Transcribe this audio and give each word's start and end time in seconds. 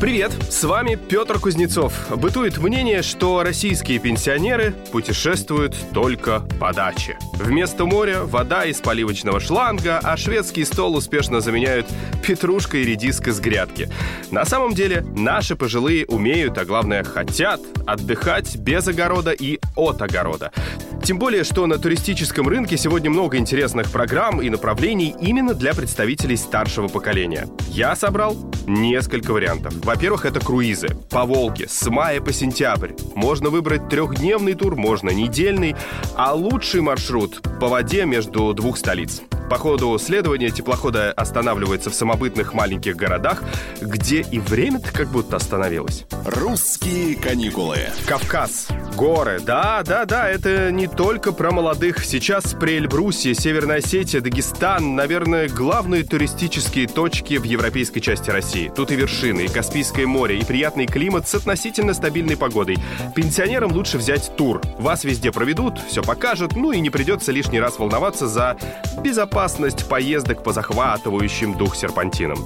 Привет, 0.00 0.32
с 0.48 0.64
вами 0.64 0.94
Петр 0.94 1.38
Кузнецов. 1.38 1.92
Бытует 2.16 2.56
мнение, 2.56 3.02
что 3.02 3.42
российские 3.42 3.98
пенсионеры 3.98 4.72
путешествуют 4.92 5.76
только 5.92 6.40
по 6.58 6.72
даче. 6.72 7.18
Вместо 7.34 7.84
моря 7.84 8.22
вода 8.24 8.64
из 8.64 8.80
поливочного 8.80 9.40
шланга, 9.40 10.00
а 10.02 10.16
шведский 10.16 10.64
стол 10.64 10.96
успешно 10.96 11.42
заменяют 11.42 11.86
петрушка 12.26 12.78
и 12.78 12.84
редиска 12.84 13.30
с 13.30 13.40
грядки. 13.40 13.90
На 14.30 14.46
самом 14.46 14.72
деле, 14.72 15.04
наши 15.14 15.54
пожилые 15.54 16.06
умеют, 16.06 16.56
а 16.56 16.64
главное 16.64 17.04
хотят 17.04 17.60
отдыхать 17.86 18.56
без 18.56 18.88
огорода 18.88 19.32
и 19.32 19.60
от 19.76 20.00
огорода. 20.00 20.50
Тем 21.02 21.18
более, 21.18 21.44
что 21.44 21.66
на 21.66 21.78
туристическом 21.78 22.48
рынке 22.48 22.78
сегодня 22.78 23.10
много 23.10 23.36
интересных 23.36 23.90
программ 23.90 24.40
и 24.40 24.48
направлений 24.48 25.14
именно 25.20 25.52
для 25.52 25.74
представителей 25.74 26.36
старшего 26.36 26.88
поколения. 26.88 27.48
Я 27.68 27.96
собрал 27.96 28.36
несколько 28.66 29.32
вариантов. 29.32 29.74
Во-первых, 29.84 30.24
это 30.24 30.40
круизы 30.40 30.88
по 31.10 31.24
Волге 31.24 31.66
с 31.68 31.88
мая 31.88 32.20
по 32.20 32.32
сентябрь. 32.32 32.92
Можно 33.14 33.50
выбрать 33.50 33.88
трехдневный 33.88 34.54
тур, 34.54 34.76
можно 34.76 35.10
недельный, 35.10 35.76
а 36.16 36.34
лучший 36.34 36.80
маршрут 36.80 37.40
по 37.60 37.68
воде 37.68 38.04
между 38.04 38.52
двух 38.54 38.78
столиц. 38.78 39.22
По 39.50 39.58
ходу 39.58 39.98
следования 39.98 40.50
теплохода 40.50 41.10
останавливается 41.10 41.90
в 41.90 41.94
самобытных 41.94 42.54
маленьких 42.54 42.94
городах, 42.94 43.42
где 43.80 44.20
и 44.20 44.38
время-то 44.38 44.92
как 44.92 45.08
будто 45.08 45.34
остановилось. 45.34 46.04
«Русские 46.24 47.16
каникулы». 47.16 47.78
Кавказ, 48.06 48.68
горы, 48.96 49.40
да, 49.40 49.82
да, 49.84 50.04
да, 50.04 50.28
это 50.28 50.70
не 50.70 50.86
только 50.86 51.32
про 51.32 51.50
молодых. 51.50 52.04
Сейчас 52.04 52.54
при 52.54 52.76
Эльбрусе, 52.76 53.34
Северная 53.34 53.78
Осетия, 53.78 54.20
Дагестан, 54.20 54.94
наверное, 54.94 55.48
главные 55.48 56.04
туристические 56.04 56.86
точки 56.86 57.36
в 57.36 57.42
европейской 57.42 57.98
части 57.98 58.30
России. 58.30 58.70
Тут 58.76 58.92
и 58.92 58.94
вершины, 58.94 59.46
и 59.46 59.48
Каспийское 59.48 60.06
море, 60.06 60.38
и 60.38 60.44
приятный 60.44 60.86
климат 60.86 61.26
с 61.26 61.34
относительно 61.34 61.92
стабильной 61.92 62.36
погодой. 62.36 62.76
Пенсионерам 63.16 63.72
лучше 63.72 63.98
взять 63.98 64.30
тур. 64.36 64.62
Вас 64.78 65.02
везде 65.02 65.32
проведут, 65.32 65.80
все 65.88 66.04
покажут, 66.04 66.54
ну 66.54 66.70
и 66.70 66.78
не 66.78 66.90
придется 66.90 67.32
лишний 67.32 67.58
раз 67.58 67.80
волноваться 67.80 68.28
за 68.28 68.56
безопасность 69.02 69.39
безопасность 69.40 69.88
поездок 69.88 70.42
по 70.42 70.52
захватывающим 70.52 71.56
дух 71.56 71.74
серпантинам. 71.74 72.38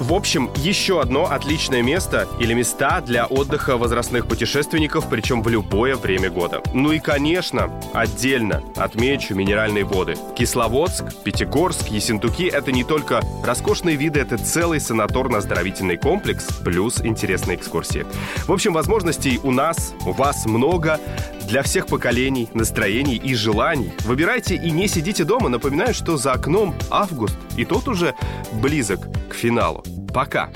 В 0.00 0.12
общем, 0.12 0.50
еще 0.56 1.00
одно 1.00 1.30
отличное 1.30 1.82
место 1.82 2.26
или 2.40 2.52
места 2.52 3.00
для 3.00 3.26
отдыха 3.26 3.76
возрастных 3.76 4.26
путешественников, 4.26 5.08
причем 5.08 5.40
в 5.42 5.48
любое 5.48 5.94
время 5.94 6.30
года. 6.30 6.60
Ну 6.74 6.90
и, 6.90 6.98
конечно, 6.98 7.70
отдельно 7.94 8.60
отмечу 8.74 9.36
минеральные 9.36 9.84
воды. 9.84 10.16
Кисловодск, 10.34 11.04
Пятигорск, 11.22 11.86
Ессентуки— 11.90 12.48
это 12.52 12.72
не 12.72 12.82
только 12.82 13.20
роскошные 13.44 13.94
виды, 13.94 14.18
это 14.18 14.36
целый 14.36 14.80
санаторно-оздоровительный 14.80 15.96
комплекс, 15.96 16.46
плюс 16.64 17.00
интересные 17.02 17.56
экскурсии. 17.56 18.04
В 18.48 18.52
общем, 18.52 18.72
возможностей 18.72 19.38
у 19.44 19.52
нас, 19.52 19.94
у 20.04 20.10
вас 20.10 20.44
много 20.46 20.98
для 21.46 21.62
всех 21.62 21.86
поколений, 21.86 22.48
настроений 22.54 23.16
и 23.16 23.34
желаний. 23.34 23.92
Выбирайте 24.00 24.56
и 24.56 24.70
не 24.70 24.88
сидите 24.88 25.24
дома. 25.24 25.48
Напоминаю, 25.48 25.94
что 25.94 26.16
за 26.16 26.32
окном 26.32 26.74
август, 26.90 27.36
и 27.56 27.64
тот 27.64 27.88
уже 27.88 28.14
близок 28.52 29.00
к 29.28 29.34
финалу. 29.34 29.84
Пока! 30.12 30.50